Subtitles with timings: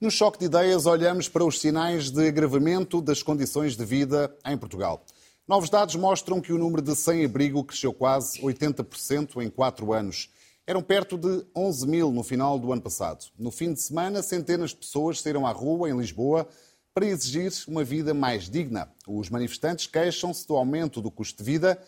[0.00, 4.56] No choque de ideias, olhamos para os sinais de agravamento das condições de vida em
[4.56, 5.04] Portugal.
[5.46, 10.30] Novos dados mostram que o número de sem-abrigo cresceu quase 80% em quatro anos.
[10.66, 13.26] Eram perto de 11 mil no final do ano passado.
[13.38, 16.48] No fim de semana, centenas de pessoas saíram à rua, em Lisboa,
[16.94, 18.90] para exigir uma vida mais digna.
[19.06, 21.78] Os manifestantes queixam-se do aumento do custo de vida,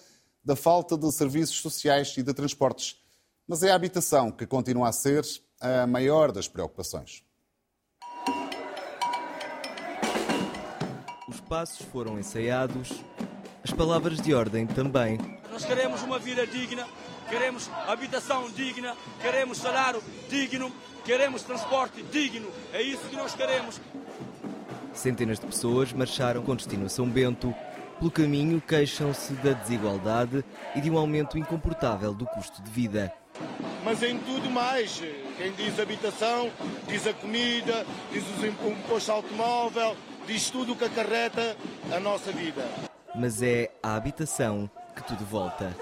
[0.44, 2.94] da falta de serviços sociais e de transportes.
[3.48, 5.24] Mas é a habitação que continua a ser
[5.59, 7.23] a maior das preocupações.
[11.32, 13.02] Os passos foram ensaiados,
[13.64, 15.18] as palavras de ordem também.
[15.50, 16.86] Nós queremos uma vida digna,
[17.27, 20.70] queremos habitação digna, queremos salário digno,
[21.06, 22.50] queremos transporte digno.
[22.70, 23.80] É isso que nós queremos.
[24.92, 27.54] Centenas de pessoas marcharam com destino a São Bento.
[27.98, 30.45] Pelo caminho, queixam-se da desigualdade
[30.76, 33.10] e de um aumento incomportável do custo de vida.
[33.82, 35.02] Mas em tudo mais,
[35.38, 36.51] quem diz habitação,
[36.87, 41.56] diz a comida, diz o imposto automóvel, diz tudo o que acarreta
[41.95, 42.65] a nossa vida.
[43.15, 45.74] Mas é a habitação que tudo volta.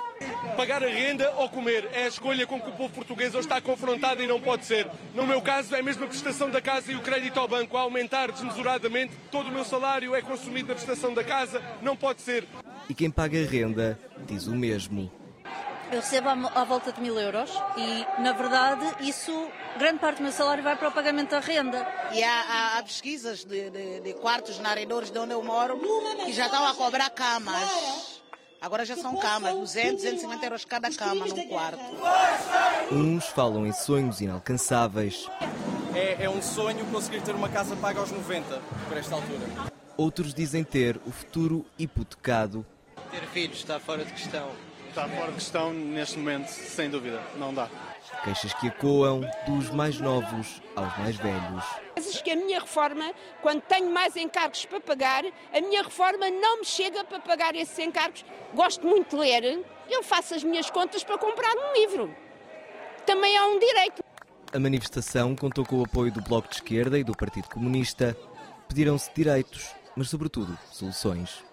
[0.57, 3.61] Pagar a renda ou comer é a escolha com que o povo português hoje está
[3.61, 4.87] confrontado e não pode ser.
[5.15, 7.81] No meu caso, é mesmo a prestação da casa e o crédito ao banco a
[7.81, 9.13] aumentar desmesuradamente.
[9.31, 11.63] Todo o meu salário é consumido na prestação da casa.
[11.81, 12.47] Não pode ser.
[12.89, 15.11] E quem paga a renda diz o mesmo.
[15.91, 20.33] Eu recebo à volta de mil euros e, na verdade, isso, grande parte do meu
[20.33, 21.87] salário vai para o pagamento da renda.
[22.13, 25.79] E há, há, há pesquisas de, de, de quartos na arredores de onde eu moro
[26.25, 28.21] que já estão a cobrar camas.
[28.61, 31.81] Agora já são camas, 200, 250 euros cada cama num quarto.
[32.93, 35.27] Uns falam em sonhos inalcançáveis.
[35.95, 39.71] É, é um sonho conseguir ter uma casa paga aos 90, por esta altura.
[39.97, 42.67] Outros dizem ter o futuro hipotecado.
[43.11, 44.51] Ter filhos está fora de questão
[44.91, 47.69] está fora de questão neste momento, sem dúvida, não dá.
[48.25, 51.65] Queixas que ecoam dos mais novos aos mais velhos.
[51.97, 56.61] Mas que a minha reforma, quando tenho mais encargos para pagar, a minha reforma não
[56.61, 58.25] me chega para pagar esses encargos.
[58.55, 62.15] Gosto muito de ler, eu faço as minhas contas para comprar um livro.
[63.07, 64.05] Também é um direito.
[64.53, 68.17] A manifestação contou com o apoio do Bloco de Esquerda e do Partido Comunista.
[68.69, 71.50] Pediram-se direitos, mas, sobretudo, soluções.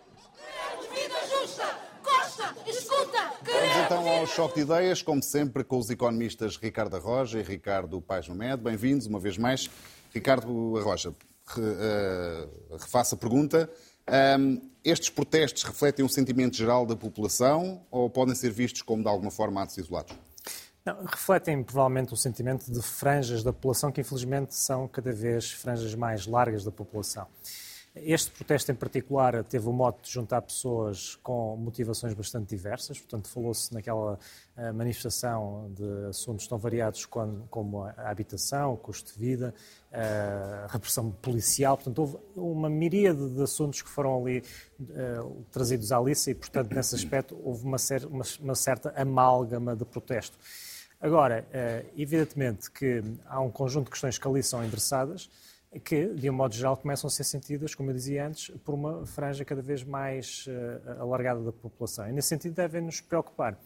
[2.67, 8.01] Vamos então ao choque de ideias, como sempre, com os economistas Ricardo Arroja e Ricardo
[8.01, 8.61] Paz Nomed.
[8.61, 9.69] Bem-vindos uma vez mais.
[10.13, 11.13] Ricardo Arroja,
[11.57, 13.69] eh, refaça a pergunta.
[14.83, 19.31] estes protestos refletem um sentimento geral da população ou podem ser vistos como, de alguma
[19.31, 20.13] forma, atos isolados?
[20.83, 25.95] Não, refletem provavelmente o sentimento de franjas da população que, infelizmente, são cada vez franjas
[25.95, 27.27] mais largas da população.
[28.03, 33.27] Este protesto em particular teve o mote de juntar pessoas com motivações bastante diversas, portanto,
[33.27, 34.19] falou-se naquela
[34.55, 39.53] eh, manifestação de assuntos tão variados como a habitação, o custo de vida,
[39.91, 44.43] eh, a repressão policial, portanto, houve uma miríade de assuntos que foram ali
[44.79, 47.77] uh, trazidos à lista e, portanto, nesse aspecto, houve uma,
[48.09, 50.37] uma, uma certa amálgama de protesto.
[50.99, 55.29] Agora, uh, evidentemente que há um conjunto de questões que ali são endereçadas,
[55.79, 59.05] que, de um modo geral, começam a ser sentidas, como eu dizia antes, por uma
[59.05, 62.07] franja cada vez mais uh, alargada da população.
[62.09, 63.57] E, nesse sentido, devem nos preocupar.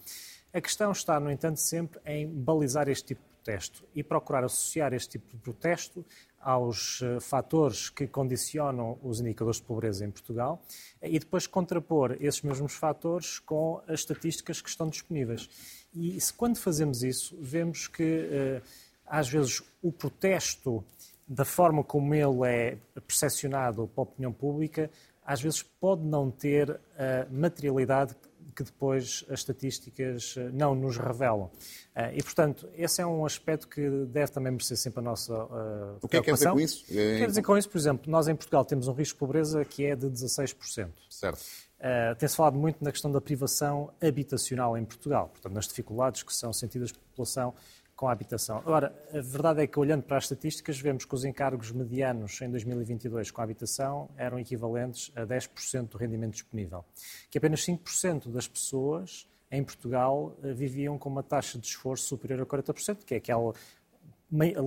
[0.52, 4.92] A questão está, no entanto, sempre em balizar este tipo de protesto e procurar associar
[4.92, 6.04] este tipo de protesto
[6.40, 10.60] aos uh, fatores que condicionam os indicadores de pobreza em Portugal
[11.00, 15.48] e depois contrapor esses mesmos fatores com as estatísticas que estão disponíveis.
[15.94, 18.62] E quando fazemos isso, vemos que, uh,
[19.06, 20.84] às vezes, o protesto
[21.26, 24.90] da forma como ele é percepcionado para a opinião pública,
[25.24, 28.14] às vezes pode não ter a materialidade
[28.54, 31.50] que depois as estatísticas eh, não nos revelam.
[31.94, 35.98] Eh, e, portanto, esse é um aspecto que deve também merecer sempre a nossa uh,
[36.02, 36.84] O que é que quer dizer com isso?
[36.86, 39.86] Quer dizer com isso, por exemplo, nós em Portugal temos um risco de pobreza que
[39.86, 40.90] é de 16%.
[41.08, 41.38] Certo.
[41.38, 46.34] Uh, Tem-se falado muito na questão da privação habitacional em Portugal, portanto, nas dificuldades que
[46.34, 47.54] são sentidas pela população
[48.02, 48.58] com a habitação.
[48.58, 52.50] Agora, a verdade é que, olhando para as estatísticas, vemos que os encargos medianos em
[52.50, 56.84] 2022 com a habitação eram equivalentes a 10% do rendimento disponível.
[57.30, 62.40] Que apenas 5% das pessoas em Portugal eh, viviam com uma taxa de esforço superior
[62.40, 63.52] a 40%, que é aquela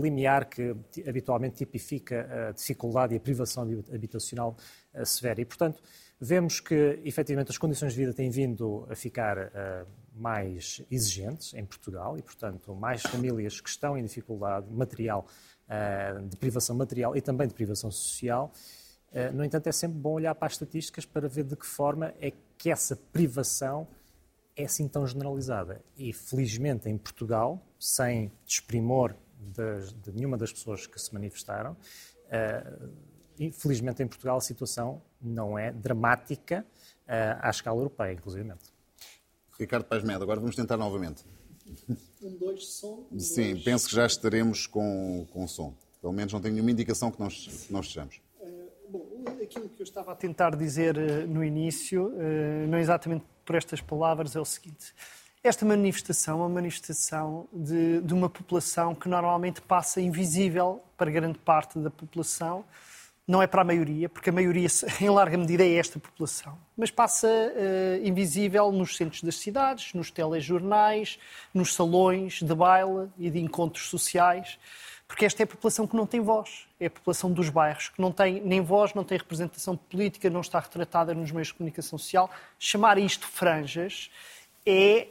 [0.02, 0.74] limiar que
[1.06, 4.56] habitualmente tipifica a dificuldade e a privação habitacional
[4.94, 5.42] eh, severa.
[5.42, 5.84] E, portanto,
[6.20, 11.66] vemos que, efetivamente, as condições de vida têm vindo a ficar uh, mais exigentes em
[11.66, 15.28] Portugal e, portanto, mais famílias que estão em dificuldade material,
[15.68, 18.52] uh, de privação material e também de privação social.
[19.12, 22.14] Uh, no entanto, é sempre bom olhar para as estatísticas para ver de que forma
[22.22, 23.88] é que essa privação
[24.56, 25.84] é assim tão generalizada.
[25.98, 31.76] E, felizmente, em Portugal, sem desprimor de, de nenhuma das pessoas que se manifestaram,
[33.40, 36.66] Infelizmente, em Portugal, a situação não é dramática
[37.08, 38.52] à escala europeia, inclusive.
[39.60, 41.24] Ricardo Paz Medo, agora vamos tentar novamente.
[42.22, 43.08] Um, dois, som.
[43.12, 43.64] Um, Sim, dois.
[43.64, 45.74] penso que já estaremos com, com som.
[46.02, 48.22] Pelo menos não tenho nenhuma indicação que nós, que nós estejamos.
[48.90, 49.08] Bom,
[49.42, 53.82] aquilo que eu estava a tentar dizer uh, no início, uh, não exatamente por estas
[53.82, 54.94] palavras, é o seguinte.
[55.44, 61.38] Esta manifestação é uma manifestação de, de uma população que normalmente passa invisível para grande
[61.40, 62.64] parte da população,
[63.28, 64.68] não é para a maioria, porque a maioria,
[65.02, 70.12] em larga medida, é esta população, mas passa uh, invisível nos centros das cidades, nos
[70.12, 71.20] telejornais,
[71.54, 74.60] nos salões de baile e de encontros sociais,
[75.08, 78.02] porque esta é a população que não tem voz, é a população dos bairros, que
[78.02, 81.98] não tem nem voz, não tem representação política, não está retratada nos meios de comunicação
[81.98, 82.30] social.
[82.58, 84.10] Chamar isto franjas
[84.66, 85.08] é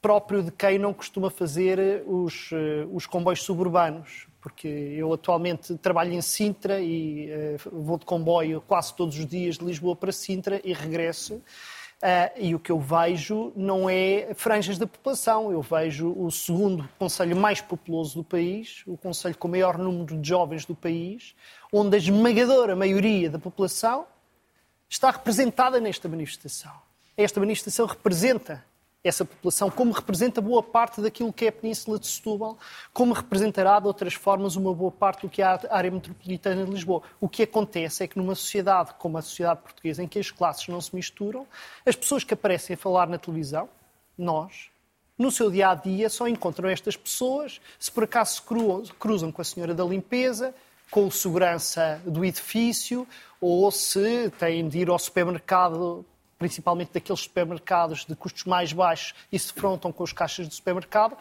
[0.00, 6.12] próprio de quem não costuma fazer os, uh, os comboios suburbanos, porque eu atualmente trabalho
[6.12, 10.60] em Sintra e uh, vou de comboio quase todos os dias de Lisboa para Sintra
[10.64, 11.42] e regresso.
[12.00, 16.88] Uh, e o que eu vejo não é franjas da população, eu vejo o segundo
[16.96, 21.34] conselho mais populoso do país, o conselho com o maior número de jovens do país,
[21.72, 24.06] onde a esmagadora maioria da população
[24.88, 26.72] está representada nesta manifestação.
[27.16, 28.64] Esta manifestação representa
[29.04, 32.58] essa população, como representa boa parte daquilo que é a Península de Setúbal,
[32.92, 36.70] como representará de outras formas uma boa parte do que é a área metropolitana de
[36.70, 37.02] Lisboa.
[37.20, 40.66] O que acontece é que numa sociedade como a sociedade portuguesa, em que as classes
[40.68, 41.46] não se misturam,
[41.86, 43.68] as pessoas que aparecem a falar na televisão,
[44.16, 44.68] nós,
[45.16, 49.40] no seu dia a dia, só encontram estas pessoas se por acaso se cruzam com
[49.40, 50.52] a senhora da limpeza,
[50.90, 53.06] com o segurança do edifício,
[53.40, 56.04] ou se têm de ir ao supermercado
[56.38, 61.16] principalmente daqueles supermercados de custos mais baixos e se defrontam com os caixas do supermercado,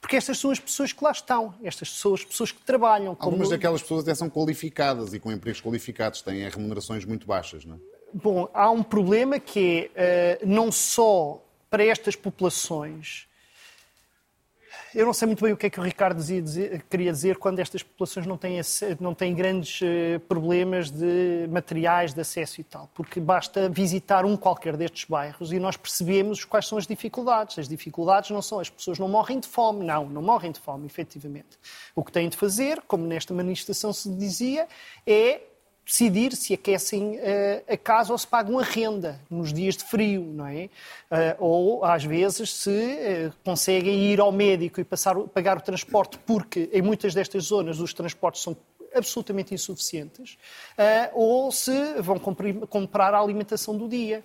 [0.00, 3.14] porque estas são as pessoas que lá estão, estas são as pessoas que trabalham.
[3.14, 3.30] Como...
[3.30, 7.76] Algumas daquelas pessoas até são qualificadas e com empregos qualificados, têm remunerações muito baixas, não
[7.76, 7.78] é?
[8.14, 13.26] Bom, há um problema que é, não só para estas populações,
[14.94, 16.22] eu não sei muito bem o que é que o Ricardo
[16.90, 18.60] queria dizer quando estas populações não têm,
[19.00, 24.36] não têm grandes eh, problemas de materiais, de acesso e tal, porque basta visitar um
[24.36, 27.58] qualquer destes bairros e nós percebemos quais são as dificuldades.
[27.58, 30.86] As dificuldades não são as pessoas não morrem de fome, não, não morrem de fome,
[30.86, 31.58] efetivamente.
[31.94, 34.68] O que têm de fazer, como nesta manifestação se dizia,
[35.06, 35.40] é
[35.84, 40.22] decidir se aquecem uh, a casa ou se pagam a renda nos dias de frio,
[40.22, 40.64] não é?
[41.10, 46.18] Uh, ou, às vezes, se uh, conseguem ir ao médico e passar, pagar o transporte,
[46.18, 48.56] porque em muitas destas zonas os transportes são
[48.94, 50.36] absolutamente insuficientes,
[51.14, 54.22] ou se vão comprar a alimentação do dia.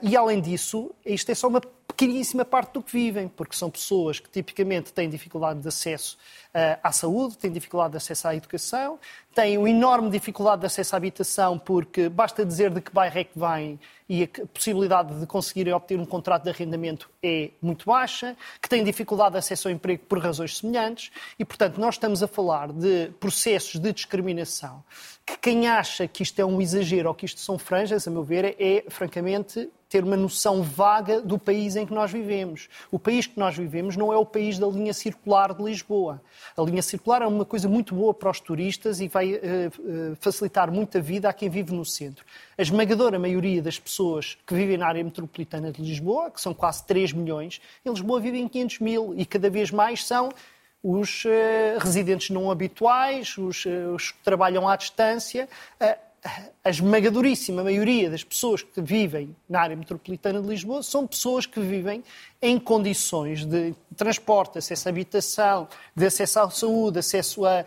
[0.00, 1.60] e, além disso, isto é só uma
[1.98, 6.16] pequeníssima parte do que vivem, porque são pessoas que tipicamente têm dificuldade de acesso
[6.54, 9.00] uh, à saúde, têm dificuldade de acesso à educação,
[9.34, 13.24] têm uma enorme dificuldade de acesso à habitação, porque basta dizer de que bairro é
[13.24, 18.36] que vêm e a possibilidade de conseguirem obter um contrato de arrendamento é muito baixa,
[18.62, 22.28] que têm dificuldade de acesso ao emprego por razões semelhantes, e, portanto, nós estamos a
[22.28, 24.84] falar de processos de discriminação
[25.26, 28.22] que quem acha que isto é um exagero ou que isto são franjas, a meu
[28.22, 32.68] ver, é, francamente, ter uma noção vaga do país em que nós vivemos.
[32.90, 36.20] O país que nós vivemos não é o país da linha circular de Lisboa.
[36.56, 40.16] A linha circular é uma coisa muito boa para os turistas e vai uh, uh,
[40.20, 42.24] facilitar muita vida a quem vive no centro.
[42.56, 46.84] A esmagadora maioria das pessoas que vivem na área metropolitana de Lisboa, que são quase
[46.84, 50.28] 3 milhões, em Lisboa vivem 500 mil e cada vez mais são
[50.82, 53.64] os uh, residentes não habituais, os,
[53.94, 55.48] os, que trabalham à distância.
[56.64, 61.60] A esmagadoríssima maioria das pessoas que vivem na área metropolitana de Lisboa são pessoas que
[61.60, 62.02] vivem
[62.42, 67.64] em condições de transporte, acesso à habitação, de acesso à saúde, acesso à, à,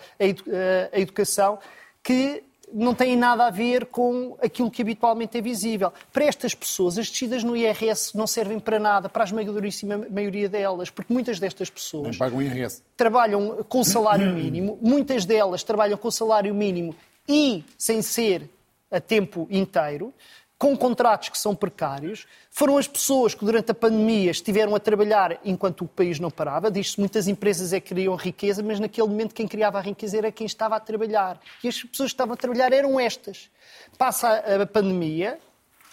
[0.94, 1.58] à educação,
[2.04, 2.44] que
[2.74, 5.92] não têm nada a ver com aquilo que habitualmente é visível.
[6.12, 10.48] Para estas pessoas, as descidas no IRS não servem para nada, para a esmagadoríssima maioria
[10.48, 12.82] delas, porque muitas destas pessoas pagam IRS.
[12.96, 16.96] trabalham com salário mínimo, muitas delas trabalham com salário mínimo
[17.32, 18.50] e sem ser
[18.92, 20.14] a tempo inteiro,
[20.58, 22.28] com contratos que são precários.
[22.52, 26.70] Foram as pessoas que durante a pandemia estiveram a trabalhar enquanto o país não parava.
[26.70, 30.32] Diz-se muitas empresas é que criam riqueza, mas naquele momento quem criava a riqueza era
[30.32, 31.40] quem estava a trabalhar.
[31.64, 33.50] E as pessoas que estavam a trabalhar eram estas.
[33.98, 34.30] Passa
[34.62, 35.40] a pandemia,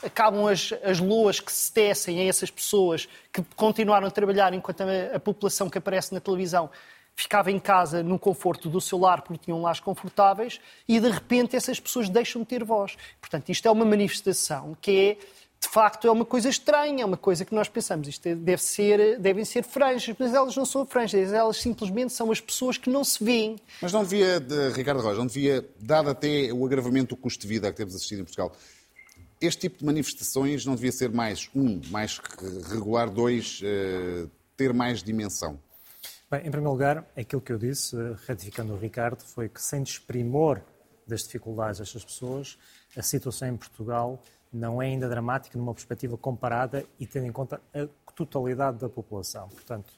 [0.03, 4.83] acabam as, as loas que se tecem a essas pessoas que continuaram a trabalhar enquanto
[4.83, 6.69] a, a população que aparece na televisão
[7.19, 11.57] ficava em casa no conforto do seu lar porque tinham lares confortáveis e de repente
[11.57, 12.97] essas pessoas deixam de ter voz.
[13.21, 17.17] Portanto, isto é uma manifestação que é de facto é uma coisa estranha, é uma
[17.17, 20.87] coisa que nós pensamos, isto é, deve ser, devem ser franjas, mas elas não são
[20.87, 23.57] franjas, elas simplesmente são as pessoas que não se veem.
[23.83, 27.49] Mas não devia, de, Ricardo Roja, não devia, dado até o agravamento do custo de
[27.49, 28.53] vida que temos assistido em Portugal,
[29.41, 32.21] este tipo de manifestações não devia ser mais, um, mais
[32.71, 35.59] regular, dois, uh, ter mais dimensão?
[36.31, 40.61] Bem, em primeiro lugar, aquilo que eu disse, ratificando o Ricardo, foi que sem desprimor
[41.07, 42.59] das dificuldades destas pessoas,
[42.95, 47.63] a situação em Portugal não é ainda dramática numa perspectiva comparada e tendo em conta
[47.73, 49.49] a totalidade da população.
[49.49, 49.91] Portanto,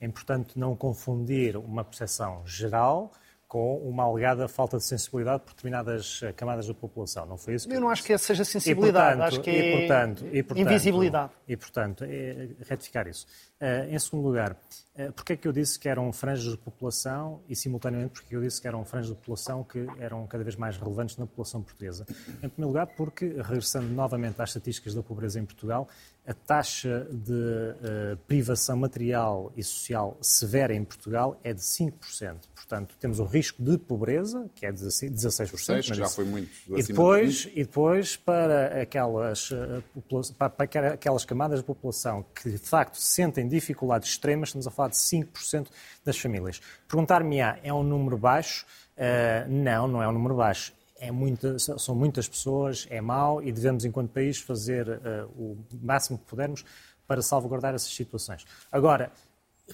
[0.00, 3.12] é importante não confundir uma percepção geral
[3.54, 7.24] com uma alegada falta de sensibilidade por determinadas eh, camadas da população.
[7.24, 7.68] Não foi isso?
[7.68, 10.66] Que eu não acho que seja sensibilidade, portanto, acho que é e, portanto, e, portanto,
[10.66, 11.32] invisibilidade.
[11.46, 13.28] E, portanto, é retificar isso.
[13.60, 14.56] Uh, em segundo lugar,
[14.98, 18.40] uh, porque é que eu disse que eram franjas de população e, simultaneamente, porque eu
[18.40, 22.04] disse que eram franjas de população que eram cada vez mais relevantes na população portuguesa?
[22.42, 25.88] Em primeiro lugar, porque, regressando novamente às estatísticas da pobreza em Portugal,
[26.26, 32.36] a taxa de uh, privação material e social severa em Portugal é de 5%.
[32.54, 35.10] Portanto, temos o risco de pobreza, que é de 16%.
[35.10, 39.50] 16 mas já foi muito e depois, de e depois para aquelas,
[40.38, 44.88] para, para aquelas camadas da população que, de facto, sentem dificuldades extremas, estamos a falar
[44.88, 45.66] de 5%
[46.02, 46.58] das famílias.
[46.88, 48.64] Perguntar-me-á, é um número baixo?
[48.96, 50.72] Uh, não, não é um número baixo
[51.08, 56.24] é são muitas pessoas, é mau e devemos, enquanto país, fazer uh, o máximo que
[56.24, 56.64] pudermos
[57.06, 58.44] para salvaguardar essas situações.
[58.70, 59.12] Agora,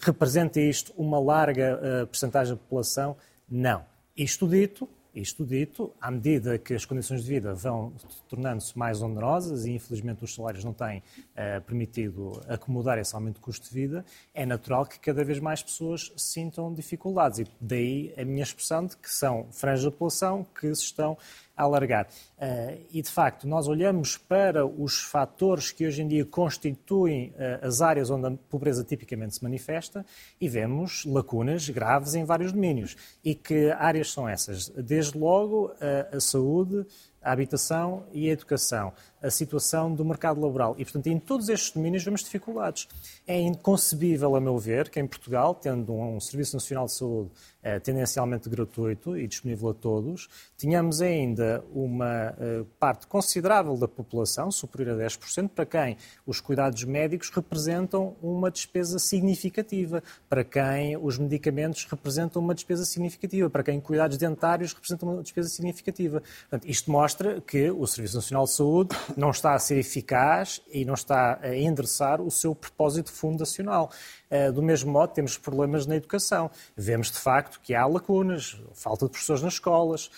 [0.02, 3.16] representa isto uma larga uh, percentagem da população?
[3.48, 3.84] Não.
[4.16, 7.92] Isto dito, isto dito, à medida que as condições de vida vão
[8.28, 13.40] tornando-se mais onerosas e, infelizmente, os salários não têm uh, permitido acomodar esse aumento de
[13.40, 17.40] custo de vida, é natural que cada vez mais pessoas sintam dificuldades.
[17.40, 21.16] E daí a minha expressão de que são franjas da população que se estão
[21.56, 22.06] a alargar.
[22.40, 27.66] Uh, e, de facto, nós olhamos para os fatores que hoje em dia constituem uh,
[27.66, 30.06] as áreas onde a pobreza tipicamente se manifesta
[30.40, 32.96] e vemos lacunas graves em vários domínios.
[33.22, 34.70] E que áreas são essas?
[34.70, 36.86] Desde logo, uh, a saúde,
[37.22, 38.92] a habitação e a educação,
[39.22, 40.74] a situação do mercado laboral.
[40.78, 42.88] E, portanto, em todos estes domínios vemos dificuldades.
[43.26, 47.30] É inconcebível, a meu ver, que em Portugal, tendo um Serviço Nacional de Saúde
[47.62, 54.50] eh, tendencialmente gratuito e disponível a todos, tínhamos ainda uma eh, parte considerável da população,
[54.50, 55.96] superior a 10%, para quem
[56.26, 63.48] os cuidados médicos representam uma despesa significativa, para quem os medicamentos representam uma despesa significativa,
[63.48, 66.22] para quem cuidados dentários representam uma despesa significativa.
[66.48, 70.84] Portanto, isto mostra que o Serviço Nacional de Saúde não está a ser eficaz e
[70.84, 73.90] não está a endereçar o seu propósito fundacional.
[74.30, 76.50] Eh, do mesmo modo, temos problemas na educação.
[76.76, 80.10] Vemos, de facto, que há lacunas, falta de professores nas escolas,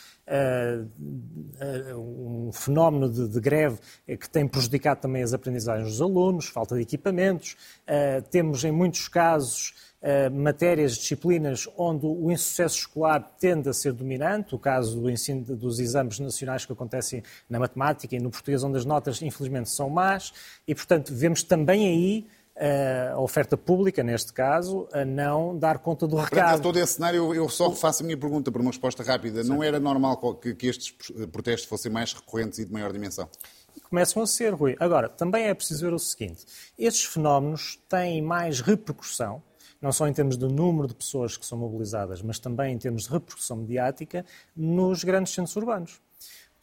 [1.97, 6.83] um fenómeno de, de, greve que tem prejudicado também as aprendizagens dos alunos, falta de
[6.83, 7.57] equipamentos.
[8.31, 9.75] Temos, em muitos casos,
[10.33, 15.79] matérias, disciplinas onde o insucesso escolar tende a ser dominante, o caso do ensino dos
[15.79, 20.33] exames nacionais que acontecem na matemática e no português, onde as notas, infelizmente, são más,
[20.67, 22.27] e, portanto, vemos também aí
[22.57, 26.53] a oferta pública, neste caso, a não dar conta do recado.
[26.53, 29.43] Para todo esse cenário, eu só faço a minha pergunta para uma resposta rápida.
[29.43, 29.51] Sim.
[29.51, 30.91] Não era normal que, que estes
[31.33, 33.29] protestos fossem mais recorrentes e de maior dimensão?
[33.89, 34.77] Começam a ser, Rui.
[34.79, 36.45] Agora, também é preciso ver o seguinte:
[36.79, 39.43] estes fenómenos têm mais repercussão,
[39.81, 43.05] não só em termos de número de pessoas que são mobilizadas, mas também em termos
[43.05, 46.01] de repercussão mediática nos grandes centros urbanos.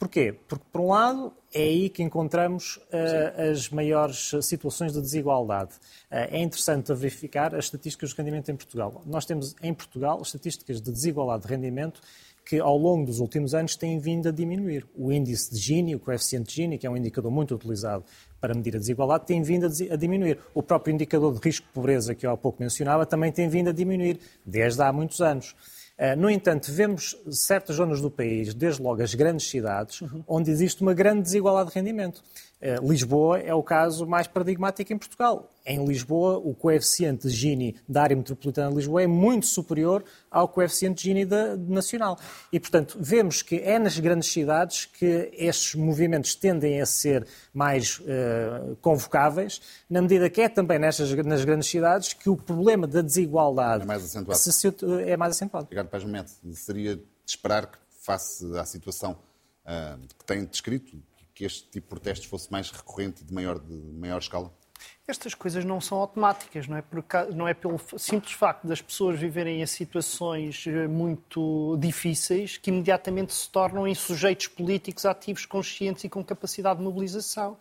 [0.00, 0.34] Porquê?
[0.48, 5.72] Porque, por um lado, é aí que encontramos uh, as maiores situações de desigualdade.
[6.10, 9.02] Uh, é interessante verificar as estatísticas de rendimento em Portugal.
[9.04, 12.00] Nós temos em Portugal estatísticas de desigualdade de rendimento
[12.46, 14.86] que ao longo dos últimos anos têm vindo a diminuir.
[14.96, 18.02] O índice de Gini, o coeficiente de Gini, que é um indicador muito utilizado
[18.40, 20.38] para medir a desigualdade, tem vindo a diminuir.
[20.54, 23.68] O próprio indicador de risco de pobreza, que eu há pouco mencionava, também tem vindo
[23.68, 25.54] a diminuir, desde há muitos anos.
[26.02, 30.24] Eh, no entanto, vemos certas zonas do país, desde logo as grandes cidades, uhum.
[30.26, 32.22] onde existe uma grande desigualdade de rendimento.
[32.60, 35.50] Eh, Lisboa é o caso mais paradigmático em Portugal.
[35.64, 40.46] Em Lisboa, o coeficiente de Gini da área metropolitana de Lisboa é muito superior ao
[40.46, 42.18] coeficiente de Gini da, nacional.
[42.52, 47.98] E, portanto, vemos que é nas grandes cidades que estes movimentos tendem a ser mais
[48.00, 53.00] uh, convocáveis, na medida que é também nestas, nas grandes cidades que o problema da
[53.00, 54.38] desigualdade é mais acentuado.
[54.38, 54.74] Se,
[55.06, 55.64] é mais acentuado.
[55.64, 56.30] Obrigado, Paz Momento.
[56.52, 59.12] Seria de esperar que, face à situação
[59.64, 60.96] uh, que tem descrito,
[61.40, 64.52] que este tipo de protestos fosse mais recorrente e de maior, de maior escala?
[65.08, 67.02] Estas coisas não são automáticas, não é, por,
[67.34, 73.34] não é pelo simples facto das pessoas viverem em situações eh, muito difíceis que imediatamente
[73.34, 77.56] se tornam em sujeitos políticos ativos, conscientes e com capacidade de mobilização.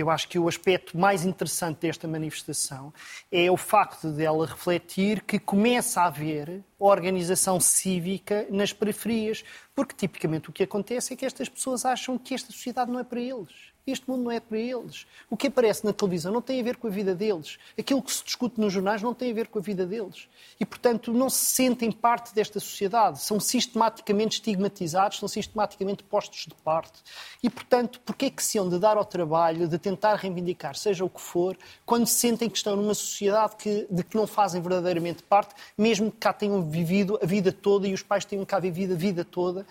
[0.00, 2.92] Eu acho que o aspecto mais interessante desta manifestação
[3.30, 9.94] é o facto de ela refletir que começa a haver organização cívica nas periferias, porque
[9.94, 13.20] tipicamente o que acontece é que estas pessoas acham que esta sociedade não é para
[13.20, 15.06] eles este mundo não é para eles.
[15.28, 17.58] O que aparece na televisão não tem a ver com a vida deles.
[17.78, 20.28] Aquilo que se discute nos jornais não tem a ver com a vida deles.
[20.58, 23.20] E, portanto, não se sentem parte desta sociedade.
[23.20, 27.00] São sistematicamente estigmatizados, são sistematicamente postos de parte.
[27.42, 31.04] E, portanto, porquê é que se hão de dar ao trabalho, de tentar reivindicar, seja
[31.04, 31.56] o que for,
[31.86, 36.18] quando sentem que estão numa sociedade que, de que não fazem verdadeiramente parte, mesmo que
[36.18, 39.66] cá tenham vivido a vida toda e os pais tenham cá vivido a vida toda,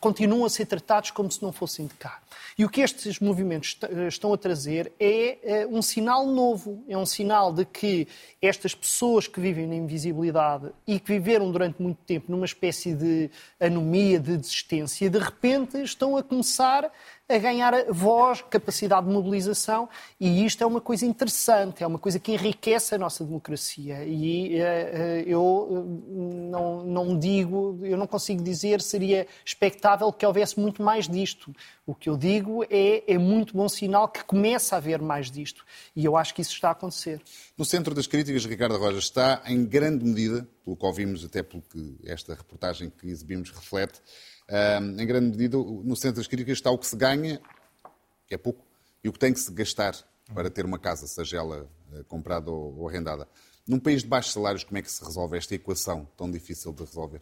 [0.00, 2.20] continuam a ser tratados como se não fossem de cá.
[2.56, 3.78] E o que estes movimentos
[4.08, 8.06] estão a trazer é eh, um sinal novo, é um sinal de que
[8.40, 13.30] estas pessoas que vivem na invisibilidade e que viveram durante muito tempo numa espécie de
[13.60, 16.90] anomia, de desistência, de repente estão a começar
[17.32, 19.88] a ganhar voz, capacidade de mobilização,
[20.20, 24.04] e isto é uma coisa interessante, é uma coisa que enriquece a nossa democracia.
[24.04, 24.64] E uh,
[25.26, 26.02] eu
[26.50, 31.54] não, não digo, eu não consigo dizer seria expectável que houvesse muito mais disto.
[31.86, 35.64] O que eu digo é, é muito bom sinal que começa a haver mais disto.
[35.96, 37.20] E eu acho que isso está a acontecer.
[37.56, 41.62] No centro das críticas, Ricardo Rojas está, em grande medida, pelo que ouvimos, até pelo
[41.62, 44.00] que esta reportagem que exibimos reflete,
[44.98, 47.40] em grande medida, no centro das críticas está o que se ganha,
[48.26, 48.64] que é pouco,
[49.02, 49.94] e o que tem que se gastar
[50.34, 53.28] para ter uma casa, seja ela eh, comprada ou arrendada.
[53.66, 56.84] Num país de baixos salários, como é que se resolve esta equação tão difícil de
[56.84, 57.20] resolver?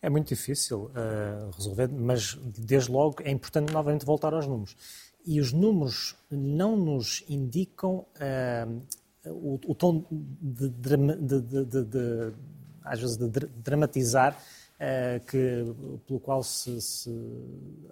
[0.00, 4.76] É muito difícil uh, resolver, mas desde logo é importante novamente voltar aos números.
[5.24, 8.82] E os números não nos indicam uh,
[9.26, 10.96] o, o, tom de, de,
[11.40, 12.32] de, de,
[12.84, 14.40] às vezes de dramatizar
[15.26, 15.64] que,
[16.06, 17.10] pelo qual se, se,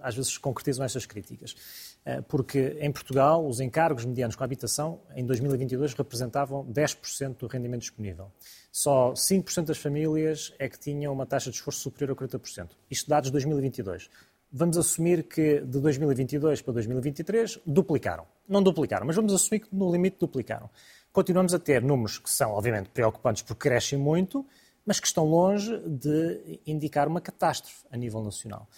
[0.02, 1.56] às vezes se concretizam estas críticas.
[2.04, 7.46] Uh, porque em Portugal os encargos medianos com a habitação em 2022 representavam 10% do
[7.46, 8.30] rendimento disponível.
[8.70, 12.70] Só 5% das famílias é que tinham uma taxa de esforço superior a 40%.
[12.90, 14.10] Isto dados de 2022
[14.56, 18.24] vamos assumir que de 2022 para 2023 duplicaram.
[18.48, 20.70] Não duplicaram, mas vamos assumir que no limite duplicaram.
[21.12, 24.46] Continuamos a ter números que são, obviamente, preocupantes porque crescem muito,
[24.86, 28.68] mas que estão longe de indicar uma catástrofe a nível nacional.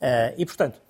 [0.00, 0.80] Uh, e, portanto,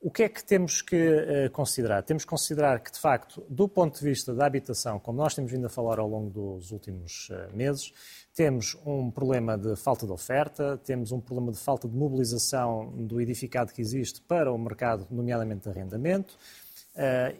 [0.00, 2.02] o que é que temos que uh, considerar?
[2.02, 5.50] Temos que considerar que, de facto, do ponto de vista da habitação, como nós temos
[5.50, 7.92] vindo a falar ao longo dos últimos uh, meses,
[8.34, 13.20] temos um problema de falta de oferta, temos um problema de falta de mobilização do
[13.20, 16.38] edificado que existe para o mercado, nomeadamente de arrendamento,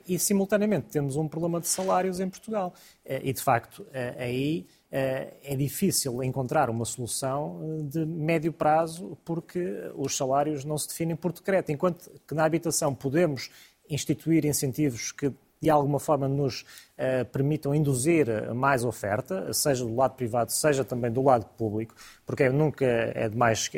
[0.06, 2.72] e, simultaneamente, temos um problema de salários em Portugal.
[3.04, 3.84] e, de facto,
[4.16, 10.76] aí eh, é difícil encontrar uma solução eh, de médio prazo porque os salários não
[10.76, 11.70] se definem por decreto.
[11.70, 13.50] Enquanto que na habitação podemos
[13.88, 20.14] instituir incentivos que de alguma forma nos uh, permitam induzir mais oferta, seja do lado
[20.14, 23.70] privado, seja também do lado público, porque nunca é demais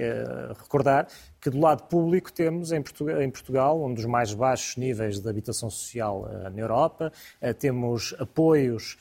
[0.56, 1.08] recordar
[1.42, 6.22] que do lado público temos em Portugal, um dos mais baixos níveis de habitação social
[6.22, 7.12] uh, na Europa,
[7.58, 8.96] temos apoios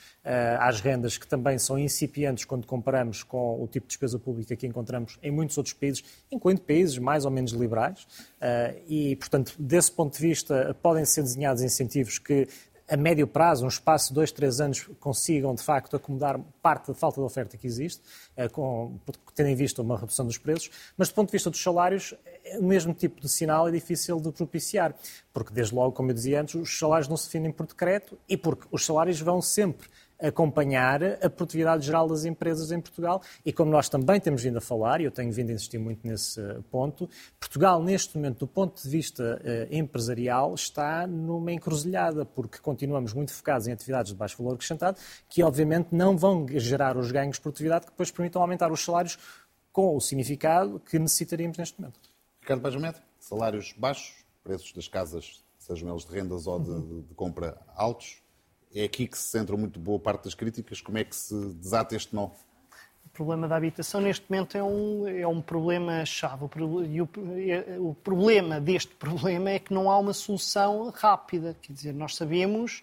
[0.60, 4.68] às rendas que também são incipientes quando comparamos com o tipo de despesa pública que
[4.68, 8.08] encontramos em muitos outros países, incluindo países mais ou menos liberais,
[8.88, 12.48] e, portanto, desse ponto de vista, podem ser desenhados incentivos que
[12.92, 16.94] a médio prazo, um espaço de dois, três anos, consigam de facto acomodar parte da
[16.94, 18.02] falta de oferta que existe,
[18.36, 19.00] eh, com,
[19.34, 22.31] tendo em vista uma redução dos preços, mas do ponto de vista dos salários, eh,
[22.60, 24.96] o mesmo tipo de sinal é difícil de propiciar,
[25.34, 28.38] porque desde logo, como eu dizia antes, os salários não se definem por decreto e
[28.38, 29.88] porque os salários vão sempre
[30.22, 34.62] acompanhar a produtividade geral das empresas em Portugal e como nós também temos vindo a
[34.62, 37.10] falar, e eu tenho vindo a insistir muito nesse ponto,
[37.40, 43.34] Portugal neste momento, do ponto de vista uh, empresarial, está numa encruzilhada, porque continuamos muito
[43.34, 47.42] focados em atividades de baixo valor acrescentado, que obviamente não vão gerar os ganhos de
[47.42, 49.18] produtividade que depois permitam aumentar os salários
[49.72, 52.11] com o significado que necessitaríamos neste momento.
[52.42, 57.14] Ricardo Bajamed, salários baixos, preços das casas, sejam eles de rendas ou de, de, de
[57.14, 58.22] compra altos,
[58.74, 60.82] é aqui que se centra muito boa parte das críticas.
[60.82, 62.30] Como é que se desata este nó?
[63.06, 66.46] O problema da habitação neste momento é um, é um problema chave.
[66.90, 71.56] E o, é, o problema deste problema é que não há uma solução rápida.
[71.62, 72.82] Quer dizer, nós sabemos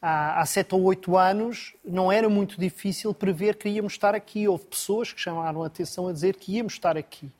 [0.00, 4.48] há, há sete ou oito anos não era muito difícil prever que íamos estar aqui.
[4.48, 7.30] Houve pessoas que chamaram a atenção a dizer que íamos estar aqui.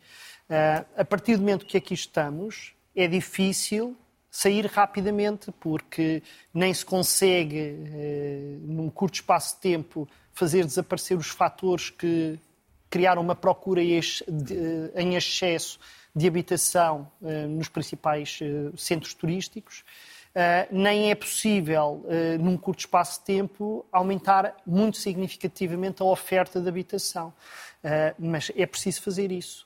[0.48, 3.96] Uh, a partir do momento que aqui estamos, é difícil
[4.30, 11.28] sair rapidamente, porque nem se consegue, eh, num curto espaço de tempo, fazer desaparecer os
[11.28, 12.38] fatores que
[12.90, 15.80] criaram uma procura em excesso
[16.14, 17.10] de habitação
[17.48, 18.38] nos principais
[18.76, 19.84] centros turísticos.
[20.36, 26.60] Uh, nem é possível, uh, num curto espaço de tempo, aumentar muito significativamente a oferta
[26.60, 27.32] de habitação.
[27.86, 29.64] Uh, mas é preciso fazer isso.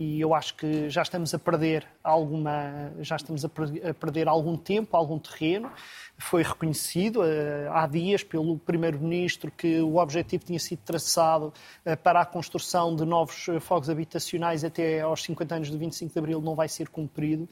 [0.00, 4.96] e eu acho que já estamos a perder alguma, já estamos a perder algum tempo,
[4.96, 5.70] algum terreno
[6.18, 11.52] foi reconhecido uh, há dias pelo Primeiro-Ministro que o objetivo tinha sido traçado
[11.86, 16.12] uh, para a construção de novos uh, fogos habitacionais até aos 50 anos de 25
[16.12, 17.48] de Abril não vai ser cumprido.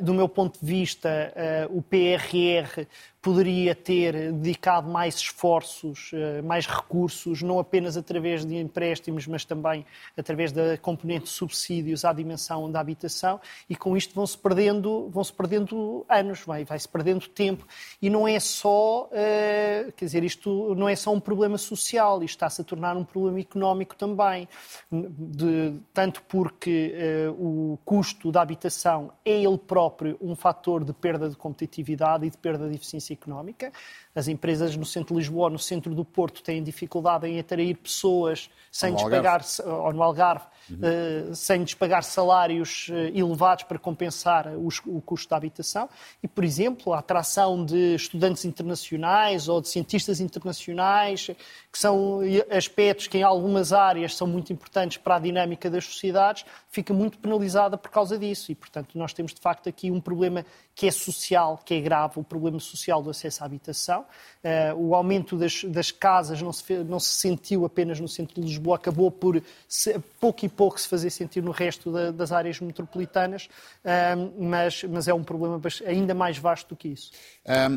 [0.00, 1.32] do meu ponto de vista,
[1.70, 2.86] o PRR
[3.20, 6.12] poderia ter dedicado mais esforços,
[6.44, 9.84] mais recursos, não apenas através de empréstimos, mas também
[10.16, 15.24] através da componente de subsídios à dimensão da habitação, e com isto vão-se perdendo, vão
[15.24, 17.66] -se perdendo anos, vai-se vai perdendo tempo
[18.00, 22.36] e não é só, uh, quer dizer, isto não é só um problema social, isto
[22.36, 24.48] está-se a tornar um problema económico também,
[24.90, 26.94] de, tanto porque
[27.28, 32.30] uh, o custo da habitação é ele próprio um fator de perda de competitividade e
[32.30, 33.72] de perda de eficiência económica.
[34.14, 38.50] As empresas no centro de Lisboa, no centro do Porto, têm dificuldade em atrair pessoas
[38.70, 41.30] sem despagar, ou no Algarve, uhum.
[41.30, 45.88] uh, sem despagar salários elevados para compensar os, o custo da habitação.
[46.22, 51.30] E, por exemplo, a atração de estudantes internacionais ou de cientistas internacionais,
[51.72, 52.20] que são
[52.50, 57.18] aspectos que em algumas áreas são muito importantes para a dinâmica das sociedades, fica muito
[57.18, 58.50] penalizada por causa disso.
[58.50, 60.44] E, portanto, nós temos de facto aqui um problema
[60.76, 64.04] que é social, que é grave, o problema social do acesso à habitação.
[64.44, 68.46] Uh, o aumento das, das casas não se, não se, sentiu apenas no centro de
[68.46, 72.60] Lisboa, acabou por se, pouco e pouco se fazer sentir no resto da, das áreas
[72.60, 73.48] metropolitanas,
[73.84, 77.10] uh, mas, mas, é um problema ainda mais vasto do que isso.
[77.46, 77.75] Um,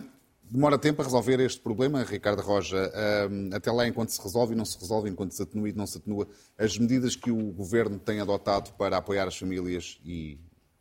[0.49, 2.91] demora tempo a resolver este problema, Ricardo Roja.
[3.53, 5.97] Até lá, enquanto se resolve e não se resolve, enquanto se atenua e não se
[5.97, 10.39] atenua, as medidas que o Governo tem adotado para apoiar as famílias e,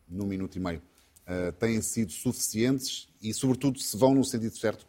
[0.08, 0.82] num minuto e meio,
[1.26, 4.86] uh, têm sido suficientes e, sobretudo, se vão no sentido certo?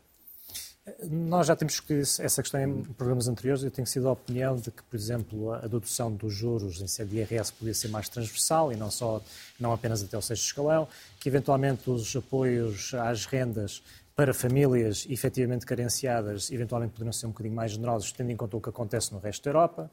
[1.07, 3.63] Nós já temos que essa questão em programas anteriores.
[3.63, 7.11] Eu tenho sido a opinião de que, por exemplo, a dedução dos juros em sede
[7.11, 9.21] de IRS podia ser mais transversal e não só,
[9.59, 10.87] não apenas até o sexto escalão,
[11.19, 13.83] que eventualmente os apoios às rendas
[14.19, 18.59] para famílias efetivamente carenciadas, eventualmente poderiam ser um bocadinho mais generosos, tendo em conta o
[18.59, 19.89] que acontece no resto da Europa.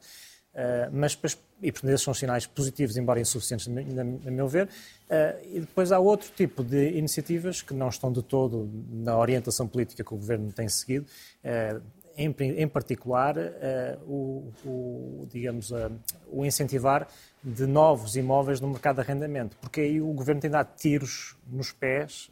[0.53, 1.13] Uh, mas,
[1.61, 4.65] e portanto, esses são sinais positivos, embora insuficientes, a meu ver.
[4.65, 9.65] Uh, e depois há outro tipo de iniciativas que não estão de todo na orientação
[9.65, 11.05] política que o governo tem seguido.
[11.41, 11.81] Uh,
[12.17, 13.35] em, em, particular,
[14.07, 15.71] o, o, digamos,
[16.31, 17.07] o incentivar
[17.43, 21.71] de novos imóveis no mercado de arrendamento, porque aí o governo tem dado tiros nos
[21.71, 22.31] pés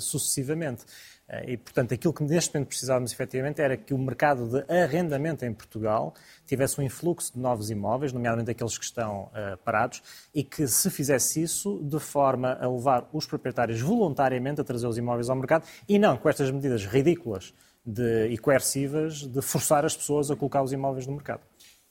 [0.00, 0.84] sucessivamente.
[1.32, 5.44] Eh, e, portanto, aquilo que neste momento precisávamos efetivamente era que o mercado de arrendamento
[5.44, 6.14] em Portugal
[6.46, 10.02] tivesse um influxo de novos imóveis, nomeadamente aqueles que estão uh, parados,
[10.34, 14.98] e que se fizesse isso de forma a levar os proprietários voluntariamente a trazer os
[14.98, 19.96] imóveis ao mercado e não com estas medidas ridículas de, e coercivas de forçar as
[19.96, 21.42] pessoas a colocar os imóveis no mercado.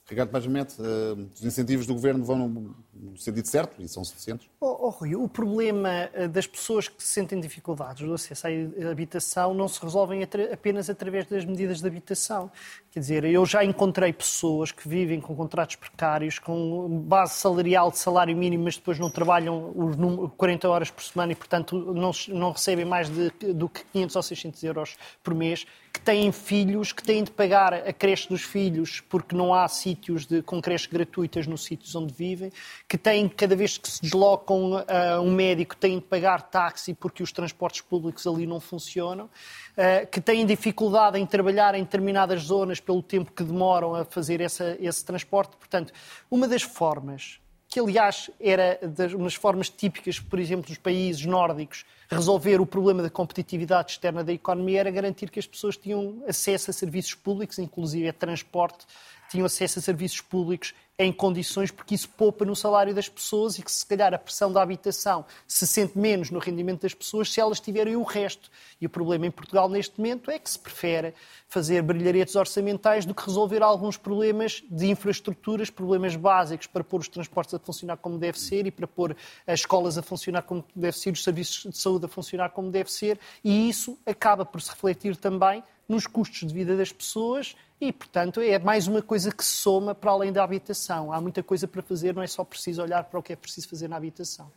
[0.09, 4.49] Ricardo Pajamete, uh, os incentivos do Governo vão no, sentido certo e são suficientes?
[4.59, 9.53] Oh, oh, Rui, o problema uh, das pessoas que sentem dificuldades do acesso à habitação
[9.53, 12.51] não se resolvem apenas através das medidas de habitação.
[12.91, 17.97] Quer dizer, eu já encontrei pessoas que vivem com contratos precários, com base salarial de
[17.97, 22.51] salário mínimo, mas depois não trabalham os 40 horas por semana e, portanto, não, não
[22.51, 27.03] recebem mais de, do que 500 ou 600 euros por mês, que têm filhos, que
[27.03, 31.45] têm de pagar a creche dos filhos porque não há sítios de, com creches gratuitas
[31.45, 32.51] nos sítios onde vivem,
[32.87, 37.21] que têm, cada vez que se deslocam a um médico, têm de pagar táxi porque
[37.21, 39.29] os transportes públicos ali não funcionam.
[39.75, 44.41] Eh, que têm dificuldade em trabalhar em determinadas zonas pelo tempo que demoram a fazer
[44.41, 45.55] essa, esse transporte.
[45.55, 45.93] Portanto,
[46.29, 47.39] uma das formas,
[47.71, 53.01] que aliás era das, das formas típicas, por exemplo, dos países nórdicos, resolver o problema
[53.01, 57.57] da competitividade externa da economia era garantir que as pessoas tinham acesso a serviços públicos,
[57.57, 58.85] inclusive a transporte,
[59.31, 63.63] tinham acesso a serviços públicos em condições, porque isso poupa no salário das pessoas e
[63.63, 67.39] que se calhar a pressão da habitação se sente menos no rendimento das pessoas se
[67.39, 68.51] elas tiverem o resto.
[68.79, 71.13] E o problema em Portugal neste momento é que se prefere
[71.47, 77.07] fazer brilharetes orçamentais do que resolver alguns problemas de infraestruturas, problemas básicos para pôr os
[77.07, 79.15] transportes a funcionar como deve ser e para pôr
[79.47, 82.91] as escolas a funcionar como deve ser, os serviços de saúde a funcionar como deve
[82.91, 87.91] ser, e isso acaba por se refletir também nos custos de vida das pessoas e,
[87.91, 91.11] portanto, é mais uma coisa que soma para além da habitação.
[91.11, 93.67] Há muita coisa para fazer, não é só preciso olhar para o que é preciso
[93.67, 94.49] fazer na habitação.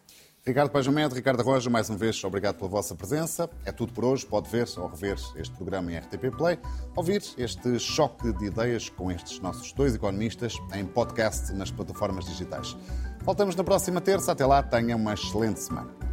[0.47, 3.49] Ricardo Pajamed, Ricardo Roja, mais uma vez, obrigado pela vossa presença.
[3.65, 4.27] É tudo por hoje.
[4.27, 6.59] Pode ver ou rever este programa em RTP Play,
[6.95, 12.77] ouvir este choque de ideias com estes nossos dois economistas em podcast nas plataformas digitais.
[13.23, 14.33] Voltamos na próxima terça.
[14.33, 16.04] Até lá, tenha uma excelente semana.